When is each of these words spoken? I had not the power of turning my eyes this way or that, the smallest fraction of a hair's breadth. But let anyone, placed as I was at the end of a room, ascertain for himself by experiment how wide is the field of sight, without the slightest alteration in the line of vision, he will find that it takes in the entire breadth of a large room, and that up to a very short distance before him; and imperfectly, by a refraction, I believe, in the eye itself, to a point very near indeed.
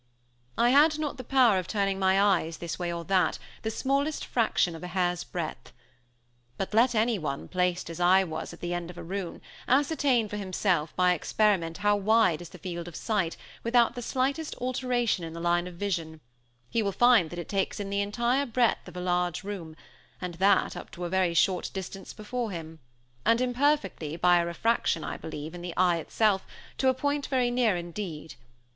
I 0.57 0.71
had 0.71 0.97
not 0.97 1.17
the 1.17 1.23
power 1.23 1.59
of 1.59 1.67
turning 1.67 1.99
my 1.99 2.19
eyes 2.19 2.57
this 2.57 2.79
way 2.79 2.91
or 2.91 3.05
that, 3.05 3.37
the 3.61 3.69
smallest 3.69 4.25
fraction 4.25 4.75
of 4.75 4.81
a 4.81 4.87
hair's 4.87 5.23
breadth. 5.23 5.71
But 6.57 6.73
let 6.73 6.95
anyone, 6.95 7.47
placed 7.47 7.87
as 7.87 7.99
I 7.99 8.23
was 8.23 8.51
at 8.51 8.61
the 8.61 8.73
end 8.73 8.89
of 8.89 8.97
a 8.97 9.03
room, 9.03 9.41
ascertain 9.67 10.27
for 10.27 10.37
himself 10.37 10.91
by 10.95 11.13
experiment 11.13 11.77
how 11.85 11.95
wide 11.95 12.41
is 12.41 12.49
the 12.49 12.57
field 12.57 12.87
of 12.87 12.95
sight, 12.95 13.37
without 13.63 13.93
the 13.93 14.01
slightest 14.01 14.55
alteration 14.55 15.23
in 15.23 15.33
the 15.33 15.39
line 15.39 15.67
of 15.67 15.75
vision, 15.75 16.19
he 16.71 16.81
will 16.81 16.91
find 16.91 17.29
that 17.29 17.37
it 17.37 17.47
takes 17.47 17.79
in 17.79 17.91
the 17.91 18.01
entire 18.01 18.47
breadth 18.47 18.87
of 18.87 18.97
a 18.97 19.01
large 19.01 19.43
room, 19.43 19.75
and 20.19 20.33
that 20.41 20.75
up 20.75 20.89
to 20.89 21.05
a 21.05 21.09
very 21.09 21.35
short 21.35 21.69
distance 21.75 22.11
before 22.11 22.49
him; 22.49 22.79
and 23.23 23.39
imperfectly, 23.39 24.15
by 24.17 24.37
a 24.39 24.45
refraction, 24.47 25.03
I 25.03 25.17
believe, 25.17 25.53
in 25.53 25.61
the 25.61 25.75
eye 25.77 25.97
itself, 25.97 26.47
to 26.79 26.87
a 26.89 26.93
point 26.95 27.27
very 27.27 27.51
near 27.51 27.77
indeed. 27.77 28.33